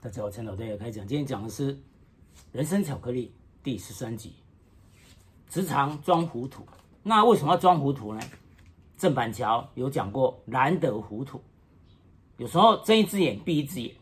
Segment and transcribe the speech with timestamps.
[0.00, 1.04] 大家好，陈老师也开讲。
[1.04, 1.74] 今天讲的是
[2.52, 3.26] 《人生巧克力》
[3.64, 4.32] 第十三集，
[5.48, 6.64] 职场装糊涂。
[7.02, 8.20] 那为什么要装糊涂呢？
[8.96, 11.42] 郑板桥有讲过，难得糊涂。
[12.36, 13.92] 有时候睁一只眼闭一只眼。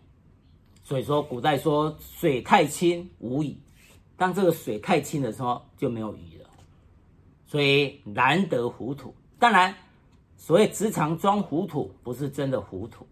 [0.85, 3.57] 所以说，古代说水太清无鱼，
[4.19, 6.51] 当这个水太清的时候，就没有鱼了。
[7.47, 9.15] 所以难得糊涂。
[9.39, 9.75] 当然，
[10.37, 13.07] 所谓职场装糊涂，不是真的糊涂。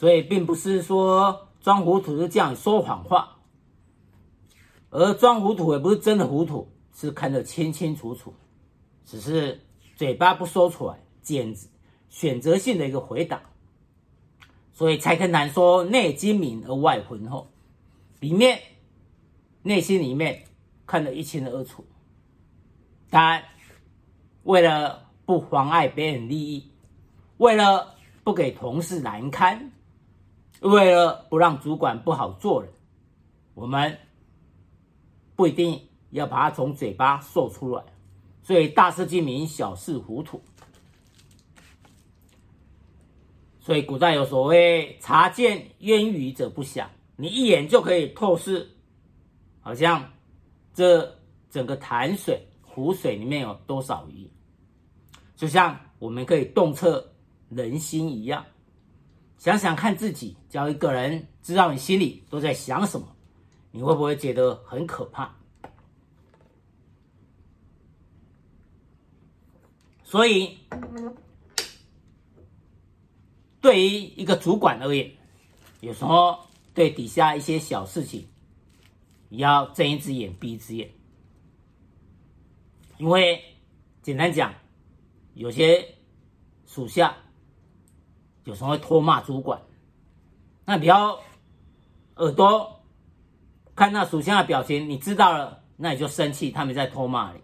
[0.00, 3.36] 所以，并不是说装糊涂是这样说谎话，
[4.88, 8.32] 而装糊涂也不是真的糊涂，是看得清清楚楚，
[9.04, 9.60] 只是
[9.96, 11.66] 嘴巴不说出来，简直
[12.08, 13.42] 选择性的一个回答。
[14.72, 17.50] 所以蔡根谭说：“内精明而外浑厚，
[18.20, 18.58] 里面
[19.60, 20.44] 内心里面
[20.86, 21.84] 看得一清二楚。
[23.10, 23.44] 当然，
[24.44, 26.70] 为了不妨碍别人利益，
[27.36, 29.72] 为了不给同事难堪。”
[30.60, 32.70] 为了不让主管不好做人，
[33.54, 33.98] 我们
[35.34, 37.82] 不一定要把它从嘴巴说出来，
[38.42, 40.42] 所以大事精明，小事糊涂。
[43.58, 48.68] 所以古代有所谓“察见渊鱼者不祥”，你一眼就可以透视，
[49.60, 50.10] 好像
[50.74, 51.16] 这
[51.50, 54.28] 整个潭水、湖水里面有多少鱼，
[55.36, 57.12] 就像我们可以洞彻
[57.48, 58.44] 人心一样。
[59.40, 63.16] 想想看自己，叫一个人知道你心里都在想什么，
[63.70, 65.34] 你会不会觉得很可怕？
[70.04, 70.58] 所以，
[73.62, 75.10] 对于一个主管而言，
[75.80, 76.38] 有时候
[76.74, 78.28] 对底下一些小事情，
[79.30, 80.90] 你要睁一只眼闭一只眼，
[82.98, 83.42] 因为
[84.02, 84.52] 简单讲，
[85.32, 85.94] 有些
[86.66, 87.16] 属下。
[88.44, 89.60] 有时候会拖骂主管，
[90.64, 91.18] 那比较
[92.16, 92.82] 耳朵
[93.76, 97.40] 看那属下的表情，你知道了，那你就生气，他们在拖骂你。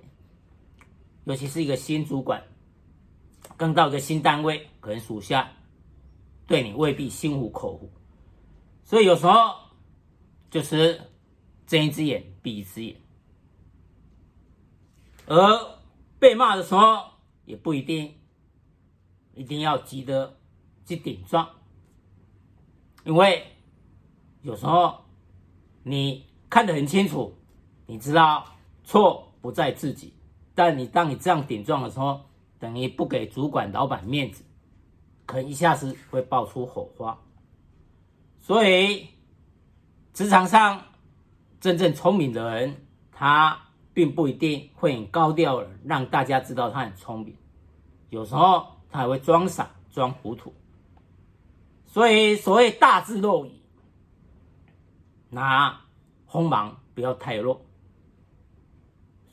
[1.24, 2.42] 尤其是一个新主管，
[3.56, 5.52] 刚到一个新单位，可能属下
[6.46, 7.90] 对你未必心服口服，
[8.85, 9.55] 所以有时候
[10.51, 11.01] 就是
[11.67, 12.96] 睁一只眼闭一只眼，
[15.27, 15.79] 而
[16.18, 17.05] 被骂的时候
[17.45, 18.14] 也不一定
[19.35, 20.36] 一定要急得。
[20.86, 21.47] 去顶撞，
[23.05, 23.45] 因为
[24.42, 25.05] 有时候
[25.83, 27.35] 你看得很清楚，
[27.86, 28.47] 你知道
[28.85, 30.14] 错不在自己，
[30.55, 32.20] 但你当你这样顶撞的时候，
[32.58, 34.45] 等于不给主管、老板面子，
[35.27, 37.18] 可能一下子会爆出火花。
[38.39, 39.08] 所以，
[40.13, 40.80] 职场上
[41.61, 43.61] 真正聪明的人，他
[43.92, 47.36] 并不一定会很高调，让大家知道他很聪明。
[48.11, 50.55] 有时候他还会装傻、装糊涂。
[51.96, 53.52] 所以，所谓大智若愚，
[55.30, 55.80] 那
[56.27, 57.62] 锋芒不要太弱。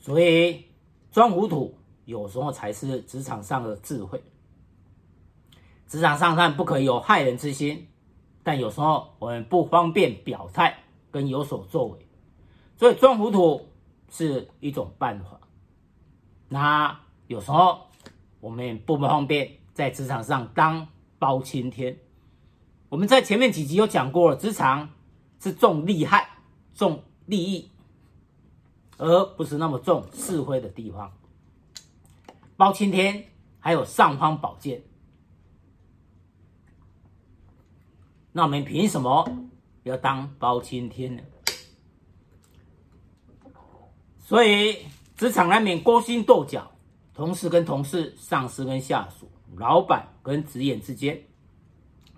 [0.00, 0.64] 所以，
[1.12, 1.76] 装糊涂
[2.06, 4.24] 有时候才是职场上的智慧。
[5.86, 7.86] 职场上当然不可以有害人之心，
[8.42, 12.08] 但有时候我们不方便表态跟有所作为，
[12.78, 13.68] 所以装糊涂
[14.08, 15.38] 是一种办法。
[16.48, 17.88] 那有时候
[18.40, 20.88] 我们也不方便在职场上当
[21.18, 21.94] 包青天。
[22.94, 24.88] 我们在前面几集有讲过了，职场
[25.40, 26.38] 是重利害、
[26.76, 27.68] 重利益，
[28.98, 31.12] 而不是那么重是非的地方。
[32.56, 34.80] 包青天还有尚方宝剑，
[38.30, 39.28] 那我们凭什么
[39.82, 41.22] 要当包青天呢？
[44.20, 46.70] 所以职场难免勾心斗角，
[47.12, 51.20] 同事跟同事、上司跟下属、老板跟职员之间，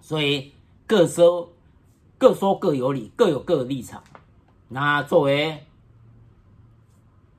[0.02, 0.52] 所以。
[0.86, 1.52] 各说
[2.16, 4.02] 各说各有理，各有各的立场。
[4.68, 5.66] 那作为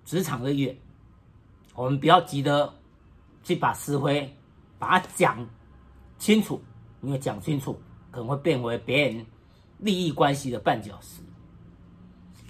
[0.04, 0.78] 职场人员，
[1.74, 2.74] 我们不要急着
[3.44, 4.36] 去把是非
[4.78, 5.48] 把它讲
[6.18, 6.62] 清楚，
[7.02, 7.80] 因为讲清楚
[8.12, 9.26] 可能会变为别人
[9.78, 11.22] 利益关系的绊脚石，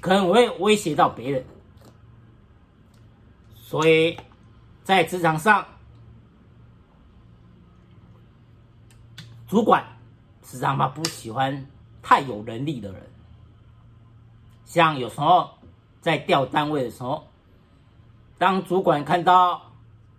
[0.02, 1.46] 可能会威胁到别人。
[3.54, 4.18] 所以
[4.84, 5.66] 在职场上，
[9.48, 9.97] 主管。
[10.48, 11.68] 实际上，他不喜欢
[12.02, 13.04] 太有能力的人。
[14.64, 15.50] 像有时候
[16.00, 17.28] 在调单位的时候，
[18.38, 19.62] 当主管看到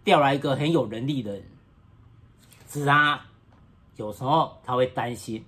[0.05, 1.45] 调来一个很有能力的人，
[2.69, 3.19] 是他
[3.97, 5.43] 有时候他会担心，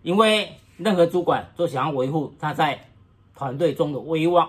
[0.00, 2.88] 因为任何主管都想要维护他在
[3.34, 4.48] 团队中的威望。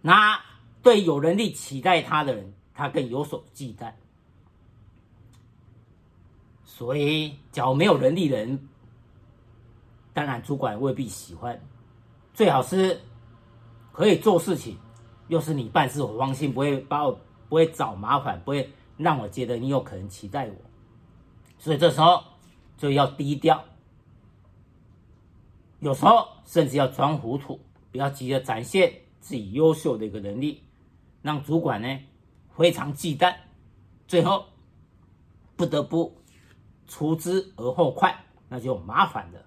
[0.00, 0.40] 那
[0.82, 3.92] 对有能力取代他的人，他更有所忌惮。
[6.76, 8.68] 所以，假如没有能力的人
[10.12, 11.58] 当然主管未必喜欢。
[12.34, 13.00] 最好是
[13.92, 14.76] 可以做事情，
[15.28, 17.18] 又是你办事我放心，不会把我
[17.48, 20.54] 不会找麻烦，不会让我觉得你有可能期待我。
[21.58, 22.22] 所以这时候
[22.76, 23.64] 就要低调，
[25.80, 27.58] 有时候甚至要装糊涂，
[27.90, 30.62] 不要急着展现自己优秀的一个能力，
[31.22, 31.98] 让主管呢
[32.54, 33.34] 非常忌惮，
[34.06, 34.44] 最后
[35.56, 36.14] 不得不
[36.86, 39.40] 除之而后快，那就麻烦了。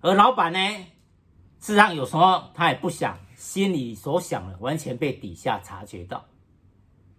[0.00, 0.58] 而老板呢，
[1.60, 6.24] 事实上有时候他也不想心里所想的完全被底下察觉到。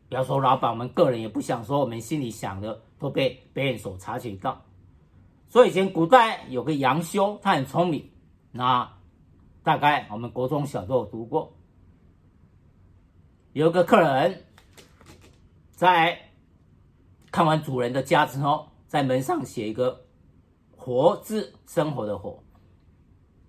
[0.07, 4.61] 不要说老板，我们个人也不想说我们心里想的都被别人所察觉到。
[5.47, 8.09] 所以以前古代有个杨修，他很聪明，
[8.51, 8.91] 那
[9.61, 11.53] 大概我们国中小都有读过。
[13.53, 14.45] 有个客人
[15.71, 16.28] 在
[17.31, 20.05] 看完主人的家之后，在门上写一个
[20.75, 22.43] “活”字，生活的“活”。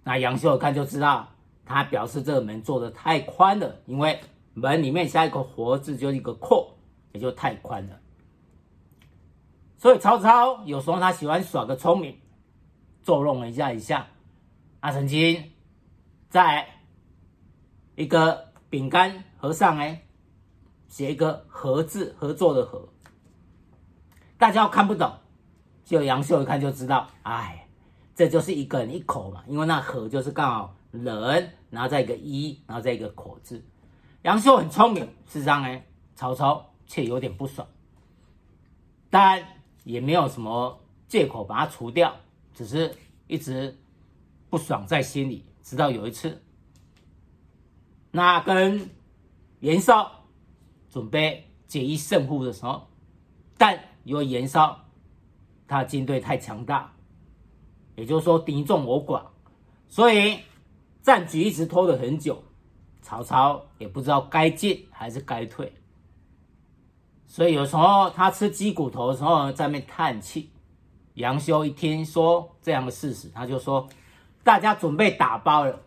[0.05, 1.29] 那杨修看就知道，
[1.65, 4.21] 他表示这个门做的太宽了，因为
[4.55, 6.77] 门里面加一个“活”字，就是一个阔，
[7.13, 7.99] 也就太宽了。
[9.79, 12.19] 所以曹操有时候他喜欢耍个聪明，
[13.03, 14.07] 作弄了一下一下。
[14.83, 15.53] 他曾经
[16.29, 16.67] 在
[17.95, 19.99] 一个饼干盒上呢，
[20.89, 22.89] 写一个“合”字，合作的“合”，
[24.41, 25.13] 大家看不懂，
[25.85, 27.69] 就杨修一看就知道，哎。
[28.13, 33.65] 这就是一个人一口嘛，因为那“河”就是刚好人，然后再一个一，然后再一个口字。
[34.21, 35.81] 杨修很聪明，事实上呢，
[36.15, 37.67] 曹操却有点不爽，
[39.09, 39.43] 但
[39.85, 42.15] 也没有什么借口把他除掉，
[42.53, 42.95] 只是
[43.27, 43.79] 一直
[44.51, 45.47] 不爽在心里。
[45.63, 46.43] 直到有一次，
[48.11, 48.91] 那跟
[49.61, 50.27] 袁绍
[50.91, 52.91] 准备决一胜负的时候，
[53.57, 54.85] 但因为袁绍
[55.67, 56.93] 他军队太强大。
[57.97, 59.23] 也就是说，敌众我寡，
[59.89, 60.39] 所以
[61.03, 62.43] 战局一直拖了很久，
[63.03, 65.73] 曹操也不知道该进还是该退。
[67.27, 70.51] 所以有时候他吃鸡骨头的时候，在那边叹气。
[71.15, 73.87] 杨修一听说这样的事实，他就说
[74.43, 75.79] ：“大家准备打包了，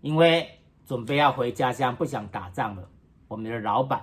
[0.00, 2.88] 因为准备要回家乡，不想打仗了。”
[3.28, 4.02] 我们的老板，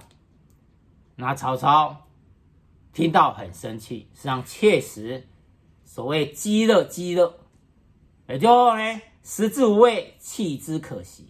[1.15, 1.97] 那曹操
[2.94, 5.28] 听到很生气，实际上确实。
[5.84, 7.38] 所谓饥乐，饥乐，
[8.30, 8.48] 也就
[8.78, 11.28] 呢，食之无味，弃之可惜，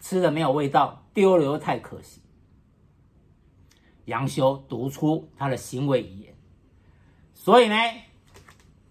[0.00, 2.20] 吃了没有味道，丢了又太可惜。
[4.04, 6.34] 杨修读出他的行为语言，
[7.32, 7.74] 所以呢，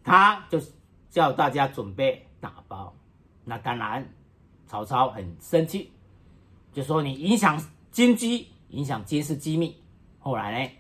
[0.03, 0.61] 他就
[1.09, 2.93] 叫大家准备打包。
[3.45, 4.13] 那当然，
[4.67, 5.91] 曹操很生气，
[6.73, 9.81] 就说你影响军机，影响军事机密。
[10.19, 10.71] 后来呢，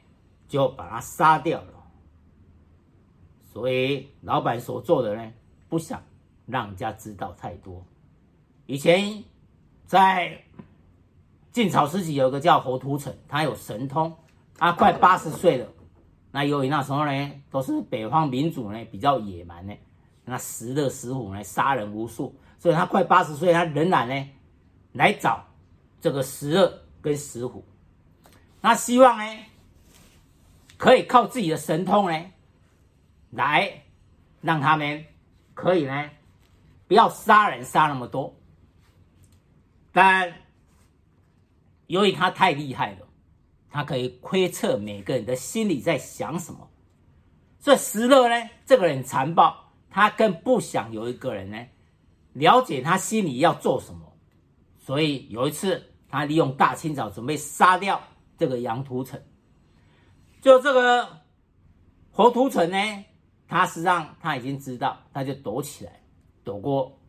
[0.53, 1.73] 就把他杀掉了。
[3.51, 5.33] 所以老板所做的呢，
[5.67, 6.03] 不想
[6.45, 7.83] 让人家知道太多。
[8.67, 9.23] 以前
[9.87, 10.43] 在
[11.51, 14.15] 晋朝时期，有个叫侯屠城，他有神通，
[14.55, 15.67] 他快八十岁了。
[16.29, 19.73] 那由于那时候呢，都是北方民族呢比较野蛮呢，
[20.23, 24.29] 那食乐食虎呢，杀人无数，所以他快八十岁，他仍然呢
[24.91, 25.43] 来找
[25.99, 26.71] 这个食乐
[27.01, 27.65] 跟食虎。
[28.61, 29.23] 那希望呢，
[30.83, 32.25] 可以靠自己的神通呢。
[33.29, 33.83] 来，
[34.41, 35.05] 让他们
[35.53, 36.09] 可以呢，
[36.89, 38.35] 不要杀人杀那么多。
[39.93, 40.33] 但
[41.87, 43.07] 由于他太厉害了，
[43.69, 46.69] 他可以窥测每个人的心里在想什么。
[47.61, 49.55] 所以石勒呢，这个人残暴，
[49.89, 51.65] 他更不想有一个人呢
[52.33, 54.01] 了解他心里要做什么。
[54.77, 58.01] 所以有一次，他利用大清早准备杀掉
[58.37, 59.17] 这个杨屠城，
[60.43, 61.21] 就这个
[62.11, 63.05] 侯屠城呢。
[63.47, 66.01] 他实际上他已经知道，他就躲起来，
[66.43, 66.99] 躲过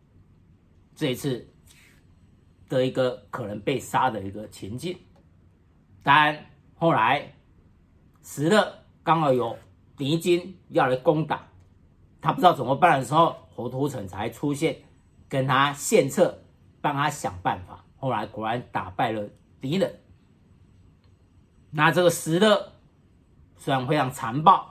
[0.95, 1.49] 这一次
[2.69, 4.97] 的一个可能被杀的一个情境。
[6.03, 7.35] 但后来
[8.23, 9.59] 石勒刚好有
[9.97, 11.49] 敌军要来攻打，
[12.21, 14.77] 他不知道怎么办的时候，侯屠城才出现，
[15.29, 16.45] 跟他献策，
[16.81, 17.85] 帮他想办法。
[17.97, 19.29] 后来果然打败了
[19.61, 19.99] 敌人。
[21.71, 22.74] 那这个石勒
[23.65, 24.71] 虽然非常残暴。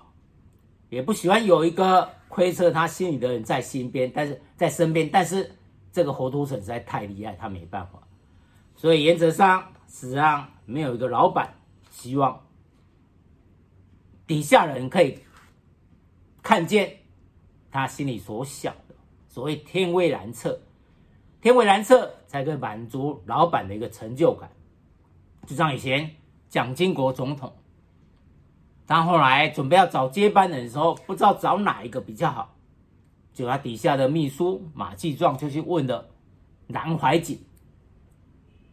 [0.90, 5.52] 也不喜欢有一个窥测他心里的人在身边，但是在身边，但是
[5.92, 8.00] 这个侯屠城实在太厉害，他没办法。
[8.76, 11.52] 所以原则上，实际上没有一个老板
[11.90, 12.40] 希望
[14.28, 15.18] 底下人可以
[16.44, 16.96] 看见
[17.72, 18.94] 他心里所想的。
[19.28, 20.62] 所谓天威难测，
[21.42, 24.48] 天威难测才可以满足老板的一个成就感。
[25.48, 26.08] 就像以前
[26.50, 27.52] 蒋经国总统。
[28.94, 32.54] 当后来准备要找接班人的时候，不知道找哪一个比较好，
[33.34, 36.08] 就他底下的秘书马继壮就去问了
[36.68, 37.40] 南怀瑾，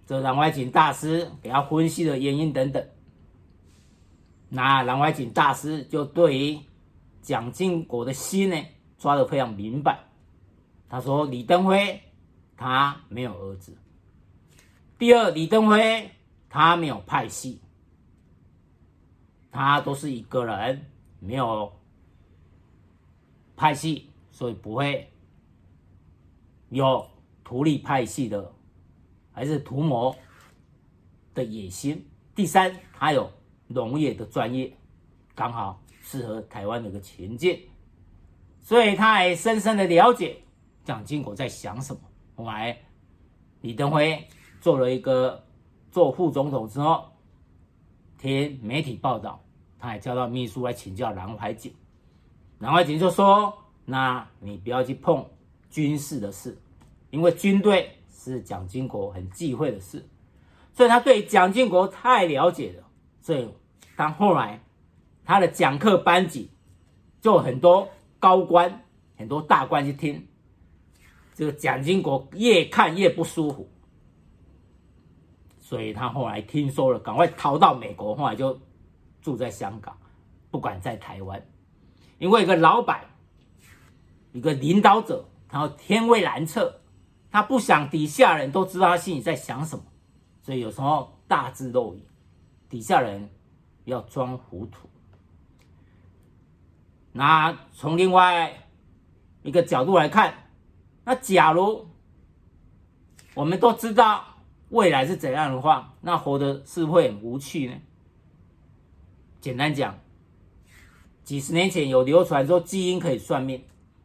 [0.06, 2.86] 这南怀瑾大师给他分析的原因等等。
[4.50, 6.60] 那南怀瑾大师就对于
[7.22, 8.62] 蒋经国的心呢
[8.98, 10.00] 抓得非常明白。
[10.90, 11.98] 他说李登辉
[12.58, 13.74] 他没有儿子。
[14.98, 16.10] 第二，李登辉
[16.50, 17.58] 他没有派系，
[19.50, 20.86] 他都是一个人，
[21.18, 21.72] 没有
[23.56, 25.12] 派系，所以不会
[26.68, 27.06] 有
[27.42, 28.52] 图利派系的，
[29.32, 30.14] 还是图谋
[31.34, 32.08] 的野心。
[32.34, 33.30] 第三，他有。
[33.72, 34.76] 农业的专业
[35.32, 37.56] 刚好适合台湾的一个情境，
[38.60, 40.42] 所以他还深深的了解
[40.82, 42.00] 蒋经国在想什么。
[42.34, 42.76] 后来
[43.60, 44.26] 李登辉
[44.60, 45.46] 做了一个
[45.92, 47.09] 做副总统之后，
[48.20, 49.42] 听媒体报道，
[49.78, 51.72] 他还叫到秘书来请教南怀瑾。
[52.58, 55.26] 南怀瑾就说：“那你不要去碰
[55.70, 56.60] 军事的事，
[57.08, 60.06] 因为军队是蒋经国很忌讳的事。”
[60.74, 62.84] 所以他对蒋经国太了解了，
[63.22, 63.48] 所以。
[63.96, 64.58] 当后来，
[65.26, 66.50] 他的讲课班级
[67.20, 67.86] 就很多
[68.18, 68.82] 高官、
[69.14, 70.26] 很多大官去听，
[71.34, 73.68] 这个蒋经国越看越不舒服，
[75.70, 78.58] 所以他后来听说了，赶快逃到美国，后来就
[79.22, 79.96] 住在香港，
[80.50, 81.40] 不管在台湾，
[82.18, 83.04] 因为一个老板、
[84.32, 86.80] 一个领导者，然后天威难测，
[87.30, 89.84] 他不想底下人都知道他心里在想什么，
[90.42, 92.02] 所以有时候大智若愚，
[92.68, 93.30] 底下人。
[93.86, 94.88] 要装糊涂。
[97.12, 98.68] 那从另外
[99.42, 100.50] 一个角度来看，
[101.02, 101.88] 那假如
[103.34, 104.22] 我们都知道
[104.70, 107.74] 未来是怎样的话，那活的是会很无趣呢？
[109.40, 109.98] 简单讲，
[111.24, 113.62] 几十年前有流传说基因可以算命，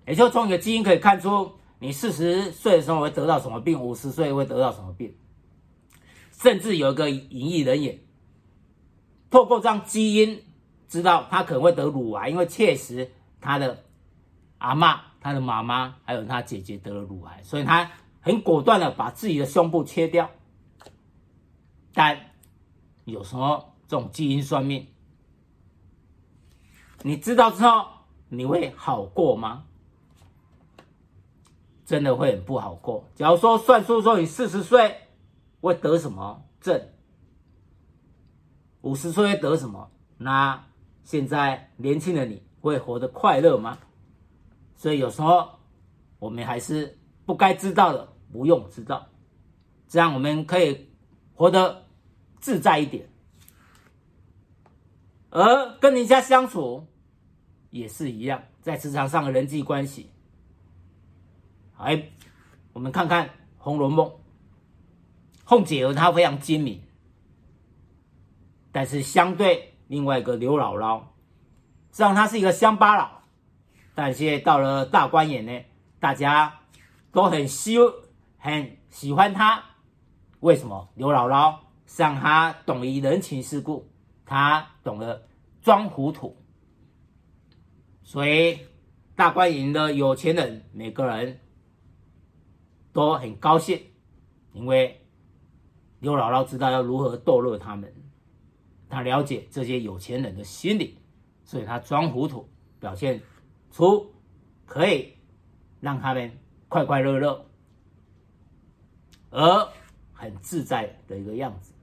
[0.08, 5.14] 也就从你的基因可以看出你四十岁的时候会得到什么病，五十岁会得到什么病，
[6.32, 8.00] 甚至有一个演艺人也。
[9.30, 10.42] 透过这样基因，
[10.88, 13.84] 知道他可能会得乳癌，因为确实他的
[14.60, 17.92] 阿嬷、他的妈妈还有他姐姐得了乳癌，所以他
[18.22, 20.32] 很果断的把自己的胸部切掉。
[21.96, 22.20] 但
[23.06, 24.86] 有时候这种基因算命，
[27.02, 27.88] 你知道之后
[28.30, 29.64] 你会好过吗？
[31.86, 33.06] 真的会很不好过。
[33.16, 34.98] 假如说算出说你四十岁
[35.62, 36.90] 会得什么症？
[38.82, 39.90] 五十岁会得什么？
[40.18, 40.66] 那
[41.04, 43.78] 现在年轻的你会活得快乐吗？
[44.76, 45.60] 所以有时候
[46.20, 49.08] 我们还是不该知道的不用知道，
[49.88, 50.90] 这样我们可以
[51.36, 51.85] 活得
[52.46, 53.10] 自在一点。
[55.32, 56.86] 而跟人家相处
[57.72, 60.12] 也是一样，在职场上的人际关系，
[61.76, 62.12] 哎，
[62.72, 63.26] 我们看看
[63.58, 64.08] 《红楼梦》，
[65.44, 66.84] 凤姐儿她非常精明。
[68.72, 71.00] 但是相对另外一个刘姥姥，
[71.90, 73.24] 实际上她是一个乡巴佬，
[73.96, 75.66] 但现在到了大观园呢，
[76.00, 76.60] 大家
[77.12, 77.76] 都很喜
[78.38, 79.64] 很喜欢她。
[80.42, 80.90] 为什么？
[80.94, 81.58] 刘姥姥
[81.98, 83.90] 让他懂于人情世故，
[84.26, 85.28] 他懂得
[85.62, 86.36] 装糊涂，
[88.04, 88.60] 所以
[89.16, 91.40] 大观园的有钱人每个人
[92.92, 93.82] 都很高兴，
[94.54, 95.06] 因为
[96.00, 97.94] 刘姥姥知道要如何逗乐他们。
[98.88, 100.98] 他了解这些有钱人的心理，
[101.44, 102.50] 所以他装糊涂，
[102.80, 103.22] 表现
[103.72, 104.14] 出
[104.66, 105.14] 可以
[105.80, 106.32] 让他们
[106.68, 107.46] 快快乐乐，
[109.32, 109.70] 而
[110.14, 111.74] 很自在的一个样子。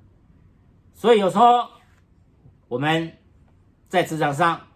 [1.02, 1.68] 所以有时候
[2.68, 3.18] 我们
[3.88, 4.68] 在职场上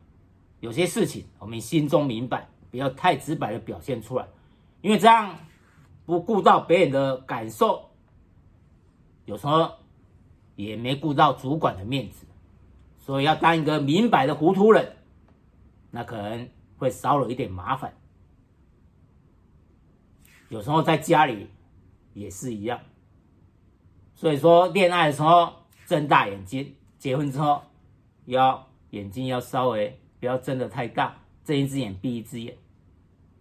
[0.58, 4.26] 有些事情，我们心中明白，不要太直白的表现出来，
[4.80, 5.38] 因为这样
[6.04, 7.90] 不顾到别人的感受，
[9.24, 9.70] 有时候。
[10.56, 12.24] 也没顾到主管的面子，
[12.98, 14.96] 所以要当一个明白的糊涂人，
[15.90, 17.92] 那可能会少了一点麻烦。
[20.48, 21.50] 有时候在家里
[22.14, 22.80] 也是一样，
[24.14, 27.62] 所以说恋爱的时候睁大眼睛，结婚之后
[28.26, 32.54] 要眼睛要稍微不要睁得太大，睁一只眼闭一只眼，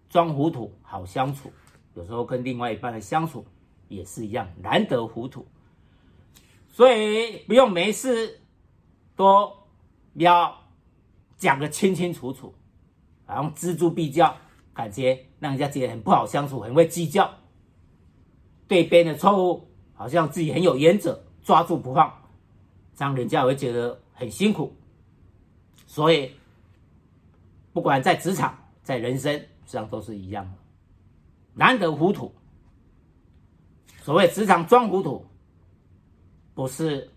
[0.07, 1.51] 装糊涂好相处。
[1.95, 3.45] 有时候跟另外一半的相处
[3.87, 5.45] 也是一样，难得糊涂。
[6.69, 8.41] 所以不用没事
[9.15, 9.51] 都
[10.13, 10.55] 要
[11.37, 12.53] 讲得清清楚楚，
[13.25, 14.35] 好像锱铢必较，
[14.73, 17.33] 感觉让人家觉得很不好相处，很会计较，
[18.67, 22.13] 对别人的错误好像自己很有原则，抓住不放，
[22.95, 24.75] 这样人家会觉得很辛苦。
[25.85, 26.31] 所以
[27.73, 30.57] 不管在职场、在人生，实际上都是一样的，
[31.53, 32.33] 难得糊涂。
[34.01, 35.25] 所谓职场装糊涂，
[36.53, 37.11] 不是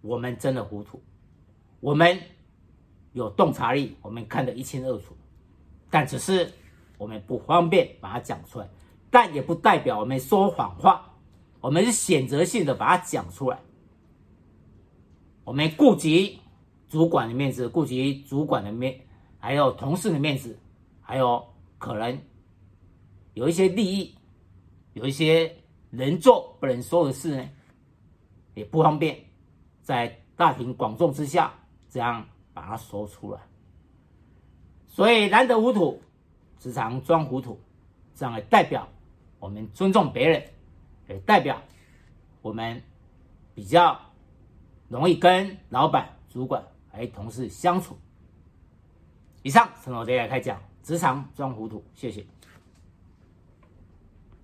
[0.00, 1.00] 我们真的糊涂，
[1.78, 2.18] 我们
[3.12, 5.16] 有洞察力，我们看得一清二楚，
[5.88, 6.52] 但只是
[6.98, 8.68] 我们不方便把它讲出来，
[9.08, 11.14] 但也不代表我们说谎话，
[11.60, 13.60] 我们是选择性的把它讲出来，
[15.44, 16.38] 我们顾及
[16.88, 19.00] 主管的面子，顾及主管的面，
[19.38, 20.58] 还有同事的面子，
[21.00, 21.44] 还有
[21.78, 22.20] 可能
[23.34, 24.14] 有一些利益，
[24.94, 25.54] 有一些。
[25.92, 27.50] 能做不能说的事呢，
[28.54, 29.18] 也不方便
[29.82, 31.52] 在大庭广众之下
[31.88, 33.40] 这样把它说出来。
[34.86, 36.00] 所以难得糊涂，
[36.60, 37.58] 时常装糊涂，
[38.14, 38.86] 这样也代表
[39.40, 40.40] 我们尊重别人，
[41.08, 41.60] 也代表
[42.40, 42.80] 我们
[43.52, 44.00] 比较
[44.90, 47.96] 容易跟老板、主管还有同事相处。
[49.42, 52.26] 以上，陈老师来开讲，职场装糊涂，谢谢。